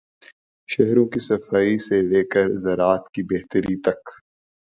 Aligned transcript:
شہروں 0.69 1.05
کی 1.05 1.19
صفائی 1.19 1.77
سے 1.77 2.01
لے 2.01 2.23
کر 2.23 2.47
زراعت 2.55 3.03
کی 3.13 3.23
بہتری 3.23 3.75
تک۔ 3.81 4.01